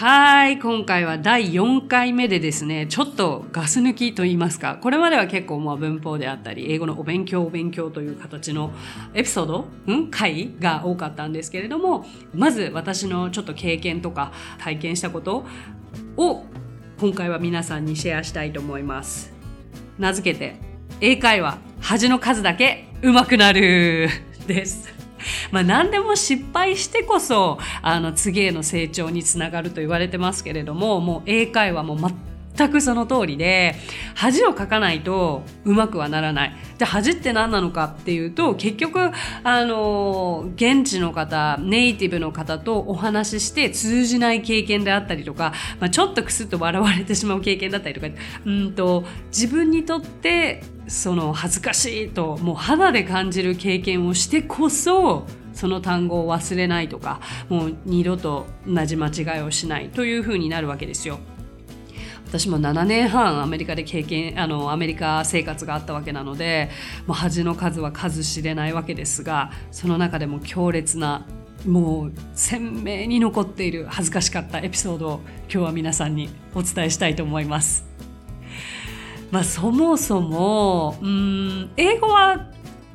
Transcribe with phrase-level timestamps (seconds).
[0.00, 8.72] はい、今回は第4回目でですね、ちょっとガス抜きと言いますか、これまでは結構まあ文法であったり、英語のお勉強お勉強という形の
[9.12, 15.44] エピソード、うん回が多かったんですけれども、まず私のちょっと経験とか体験したこと
[16.16, 16.44] を
[16.98, 19.34] 今回は皆さんにシェアしたいと思います。
[19.98, 20.56] 名付けて、
[21.02, 24.08] 英会話、恥の数だけ上手くなる
[24.46, 24.99] です。
[25.50, 32.29] まあ何でも失敗してこそあの次への成長につながると言われてますけれどももう英会話も全
[32.60, 33.74] 全くその通りで
[34.14, 36.56] 恥をかかないとうまくはならない。
[36.76, 39.10] じゃあ恥って何なのかっていうと結局
[39.44, 48.08] あの現地の方ネイティブの方とお話しして通じない経験であったりとか、まあ、ちょっとクスッと笑われてしまう経験だったりとか
[48.44, 61.18] うんと自分にとってその恥ずかしいともう肌で感じる経験をしてこそその単語を忘れないとかもう二度と同じ間違いをしないというふうになるわけですよ。
[62.30, 66.70] 私も7年半アメリカで経験あのアメリカ生活があったわけなので
[67.08, 71.26] もう恥の数は数知れないわけですがその中でも強烈な
[71.66, 77.84] もう鮮明に残っている恥ずかしかったエピソードを今日は皆さんにお伝えしたいと思います。
[79.32, 82.48] まあ、そもそもうん英語は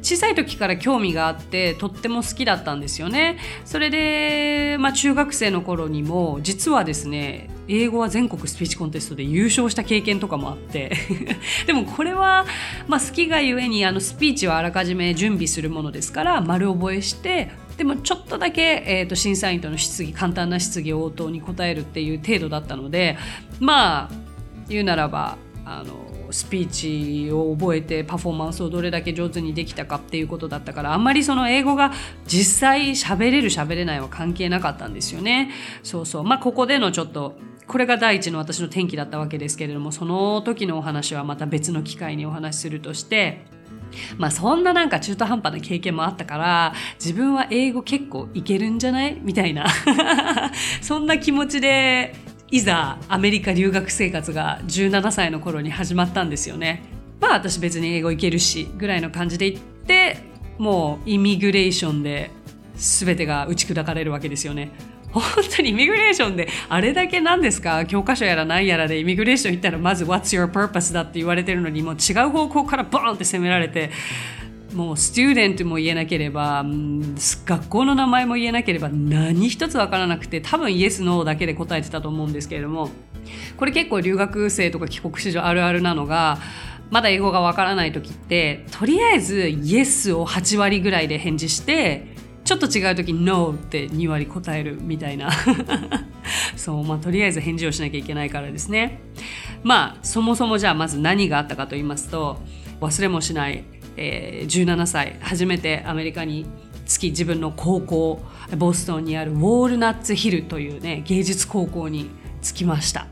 [0.00, 3.38] 小さい時から興味があってとっても好きだったんですよね。
[3.66, 10.92] それで、まあ、中学生の頃にも実はですね英語は全国スピーチコンテストで優勝した経験とかもあって
[11.66, 12.46] でもこれは、
[12.88, 23.16] まあ、好きがゆえにあのスピーチはあらかじめ準備するものですから丸覚えしてでもちょっとだけ、えーと、審査員との質疑簡単な質疑応答に答えるっていう程度だったので
[23.60, 24.14] まあ
[24.68, 31.92] 言うならばあのスピーチを覚えてパフォーマンスをどれだけ上手にできたかっていうことだったからあんまりその英語が
[32.26, 35.50] 実際喋れる喋れないは関係なかったんですよね。
[35.82, 36.24] そうそう。
[36.24, 37.36] まあここでのちょっと
[37.68, 43.44] これが第一の私の転機だったわけですけれどもその時のお話はまた別の機会にお話しするとして
[44.16, 49.18] まあそんななんか中途半端な経験もあったから自分は英語結構いけるんじゃない？
[49.22, 49.66] みたいな
[50.80, 52.14] そんな気持ちで
[52.50, 56.82] いざアメリカ留学生活が17歳の頃に始まったんですよね。
[57.20, 60.18] まあ私別に英語いけるしぐらいの感じで行って
[60.58, 62.30] もうイミグレーションで
[62.76, 64.70] 全てが打ち砕かれるわけですよね。
[65.12, 65.22] 本
[65.56, 67.86] 当にイミグレーションであれだけなんですか？
[67.86, 73.90] 教科書やら何やらでイミグレーション行ったらまず What's your purpose だって言われてるのにもう違う方向からボーンって責められて
[74.74, 76.62] もうスチューデントも言えなければ
[77.46, 82.90] 学校の名前も言えなければ何一つ分からなくて多分イエス・ノーだけで答えてたと思うんですけれども
[83.56, 86.38] これ結構留学生とか帰国子女あるあるなのが
[86.90, 92.17] まだ英語が分からない時ってとりあえずイエスを8割ぐらいで返事して
[92.48, 95.30] ちょっと違う時に No って2割答えるみたいな
[96.56, 99.00] そうまあとりあえず返事をしなきゃいけないからですね
[99.62, 102.40] まあそもそもじゃあまず何があったかと言いますと
[102.80, 103.64] 忘れもしない
[104.00, 106.46] えー、17歳初めてアメリカに
[106.86, 108.20] 着き自分の高校
[108.56, 112.08] ボストンにあるウォールナッツヒルというね芸術高校に
[112.40, 113.08] 着きました。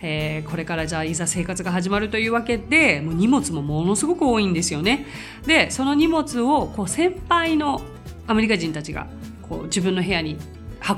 [0.00, 5.06] えー、これからじゃあいざ生活が始まるというわけでもう荷物もものすごく多いんですよね。
[5.46, 7.82] でその荷物をこう先輩の
[8.26, 9.06] アメリカ人たちが
[9.42, 10.36] こう自分の部屋に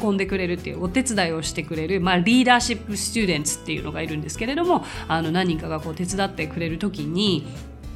[0.02, 7.46] 運んでくれるっていうお手伝いをしてくれる、まあ、リーダーシップスチューデンツっていうのがいるんですけれどもあの何人かがこう手伝ってくれる時に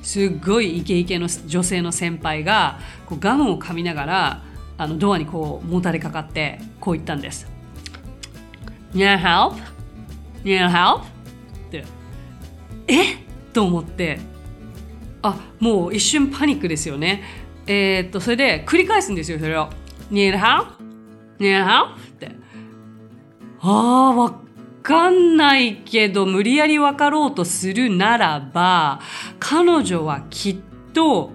[0.03, 4.43] すっごいイケイケの女性の先輩がこうガムを噛みながら
[4.79, 7.47] あのドアにこうもたれかかってこう言ったんです。
[8.95, 9.55] Need help?
[10.45, 11.03] Need help?
[11.03, 11.05] っ
[11.71, 11.85] て
[12.89, 12.95] え？
[13.53, 14.19] と思って
[15.21, 17.23] あもう一瞬パニックですよね。
[17.67, 19.69] えー、っとそれで繰り返すんですよそれを。
[20.11, 20.67] Need help?
[21.39, 21.95] Need help?
[21.97, 22.31] って
[23.61, 24.41] ああわ
[24.83, 29.01] かんないけど無理やり分かろうとするならば
[29.39, 30.57] 彼女はきっ
[30.93, 31.31] と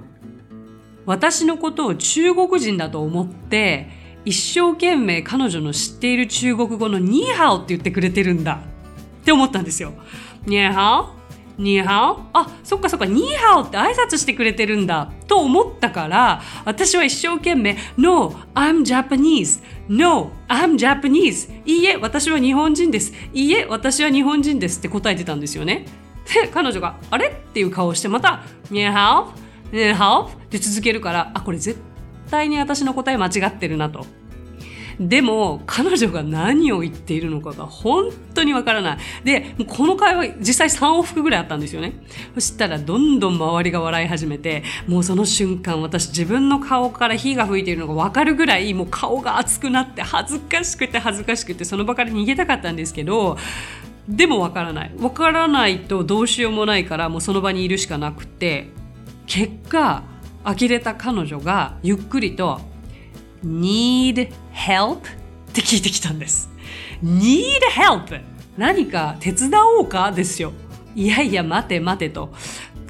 [1.06, 3.90] 私のことを中国人だと思って
[4.26, 8.60] 一生懸命彼女の知っている中国語のニーハオって言ってくれてるんだ
[9.22, 9.94] って思ったんですよ。
[10.46, 11.17] ニーハオ
[11.58, 19.64] ニーハオあ、そっかそっか、ニーハオって挨拶してくれてるんだと思ったから、私は一生懸命 No, I'm Japanese.
[19.90, 21.50] No, I'm Japanese.
[21.66, 23.12] いいえ、私は日本人です。
[23.34, 25.86] いいえ、私は日本人ですって答えてたんですよね。
[26.32, 27.28] で、彼女が、あれ？
[27.28, 29.34] っていう顔をして、また、ニーハオ
[29.74, 31.80] ニーハオって続けるから、あ、これ絶
[32.30, 34.06] 対に私の答え間違ってるなと。
[35.00, 38.98] でも彼女が何を言っているのかが本当にわからない。
[39.24, 41.94] で、この会話実際3往復ぐらいあったんですよね。
[42.34, 53.38] そしたらどんどん周りが笑い始めて、もうその瞬間私自分の顔から火が吹いているのがわかるぐらいもう顔が熱くなって恥ずかしくて恥ずかしくてその場から逃げたかったんですけど、
[54.08, 54.92] でもわからない。
[55.00, 58.70] わからないとどうしようもないからもうその場にいるしかなくて、
[59.28, 60.04] 結果、
[60.44, 62.62] 呆れた彼女がゆっくりと
[63.46, 64.98] need help?
[64.98, 65.02] っ
[65.54, 66.50] て聞いてきたんです。
[67.04, 67.44] need
[67.76, 68.20] help?
[68.58, 70.12] 何か手伝おうか？
[70.12, 70.52] ですよ。
[70.96, 72.34] いやいや、待て待てと。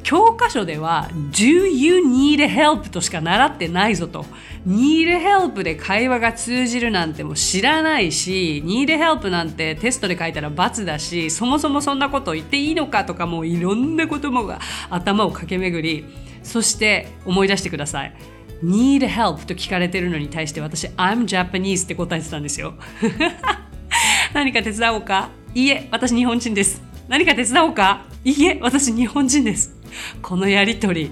[0.04, 2.90] 教科書では Do you need help?
[2.90, 4.26] としか習ってないぞと。
[4.66, 16.06] need help で会話が通じるなんても知らないし、need help なんてテストで書いたら罰だし、そもそもそんなこと言っていいのかとかもういろんなこともが頭を駆け巡り、
[16.44, 18.16] そして思い出してください。
[18.64, 22.74] Need help と聞かれてるのに対して私 I'm Japanese って答えてたんですよ。
[24.34, 25.30] 何か手伝おうか？
[25.54, 26.82] いいえ私日本人です。
[27.08, 28.06] 何か手伝おうか？
[28.24, 29.76] いいえ私日本人です。
[30.22, 31.12] このやりとり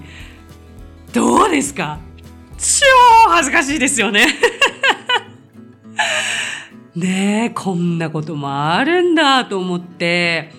[1.12, 1.98] どうですか？
[2.58, 2.86] 超
[3.30, 4.26] 恥ずかしいですよね。
[6.94, 10.50] ねえこんなこともあるんだと思って。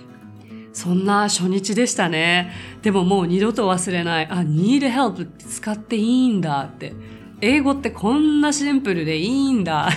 [0.77, 2.53] そんな初日でしたね。
[2.83, 4.27] でももう二度と忘れない。
[4.27, 6.93] あ、need help 使っていいんだって。
[7.41, 9.89] 英語ってこんなシンプルでいいんだ。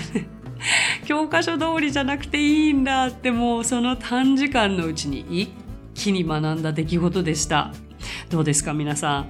[1.04, 5.50] 教科書通りじゃなくていいんだってもうその短時間のうちに一
[5.92, 7.74] 気に学んだ出来事でした。
[8.30, 9.28] どうですか皆さん。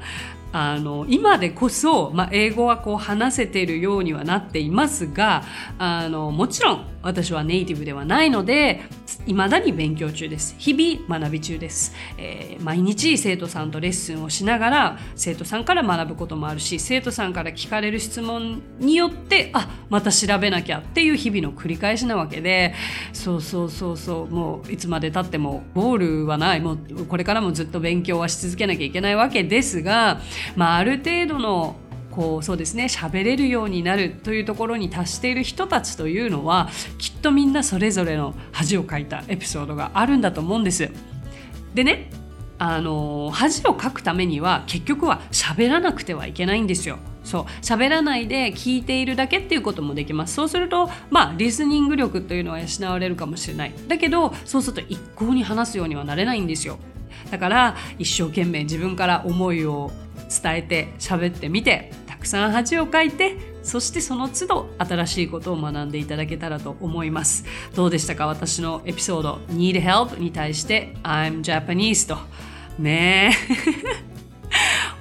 [0.53, 5.45] あの今でこそ、まあ、英語はこう話せているようにはなっていますが
[5.79, 8.83] あのもちろん私はネイティブではないので
[9.27, 10.55] 未だに勉強中です。
[10.59, 22.75] 日々学び中です、えー、毎日生徒さんとレッスンをしながら生徒さんから学ぶこともあるし生徒さんから聞かれる質問によってあまた調べなきゃっていう日々の繰り返しなわけで
[23.13, 30.21] そうそうそうそうもういつまでたってもゴールはないもうこれからもずっと勉強はし続けなきゃいけないわけですが、
[30.57, 31.77] まあ、ある程度の
[32.21, 36.69] こうそうですね喋れるようになるというところに達している人たちというのは
[36.99, 40.91] きっとみんなそれぞれの恥をかいたエピソードがあるんだと思うんです。
[41.73, 42.11] でね
[42.59, 46.99] あの恥をかくためには結局は喋らなくてはいけないんですよ。
[47.25, 56.79] そう喋らないで聞いているだけっていうこともできますそうするとまあリスニング力というのは養われるかもしれないだけどそうすると一向に話すようにはなれないんですよ
[57.31, 59.93] だから一生懸命自分から思いを
[60.31, 67.45] 伝えて喋ってみてくさん恥をかいてそしてその都度新しいことを学んでいただけたらと思います。
[67.75, 68.27] どうでしたか？
[68.27, 72.19] 私のエピソード Need help に対して I'm Japanese と。
[72.79, 73.33] ね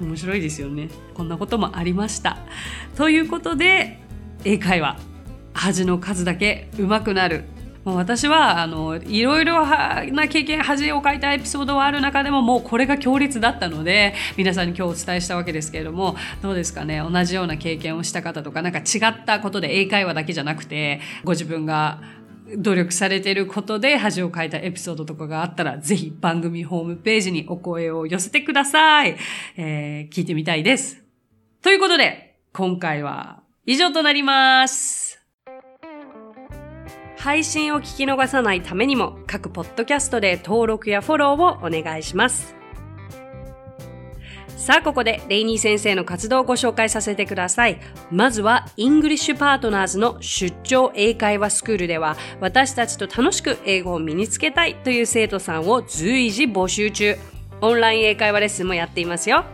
[0.00, 0.02] え。
[0.04, 0.88] 面白いですよね。
[1.14, 2.38] こんなこともありました。
[2.96, 3.98] ということで
[4.44, 4.98] 英会話。
[5.52, 7.44] 恥の数だけ上手くなる。
[7.84, 17.00] 私はあのいろいろな経験恥をかいたエピソードはある中でももうこれが強烈だったので皆さんに今日お伝えしたわけですけれどもどうですかね？
[17.00, 22.02] 同じような経験をした方とかなんか違ったことで英会話だけじゃなくてご自分が
[22.56, 29.16] 努力されていることで恥をかいたエピソードとかがあったら、ぜひ番組ホームページにお声を寄せてください。
[29.56, 31.00] えー、聞いてみたいです。
[31.62, 34.99] ということで、今回は以上となります。
[37.20, 42.54] 配信を聞き逃さないためにも各ポッドキャストで登録やフォローをお願いします。
[44.56, 47.78] さあ、ここでレイニー先生の活動をご紹介させてください。
[48.10, 57.16] まずは、イングリッシュパートナーズの出張英会話スクールでは、私たちと楽しく英語を身につけたいという生徒さんを随時募集中。
[57.60, 59.44] オンライン英会話レッスンもやっていますよ。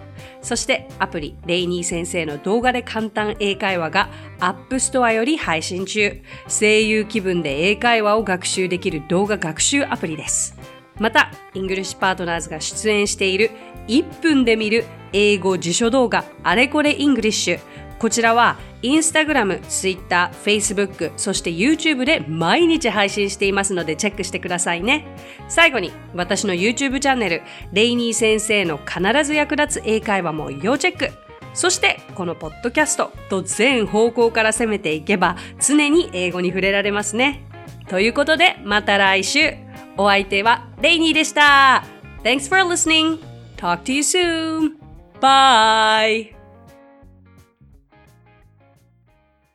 [0.42, 4.08] そしてアプリレイニー先生の動画で簡単英会話が
[4.40, 6.20] App Store より配信中。
[6.48, 10.56] 声優気分で英会話を学習できる動画学習アプリです。
[10.98, 13.50] また、イングリッシュパートナーズが出演している
[13.88, 17.60] 1分で見る英語辞書動画あれこれイングリッシュ。
[17.98, 25.06] こちらはインスタグラム、ツイッター、フェイスブック、そして YouTube で毎日配信していますのでチェックしてくださいね。
[25.48, 31.10] 最後に私の YouTube チャンネル、レイニー先生の必ず役立つ英会話も要チェック。
[31.54, 37.46] そしてこのポッドキャストと全方向から攻めていけば常に英語に触れられますね。
[37.88, 39.54] ということでまた来週。
[39.98, 41.84] お相手はレイニーでした。
[42.22, 43.18] Thanks for listening.
[43.56, 44.72] Talk to you soon.
[45.20, 46.35] Bye.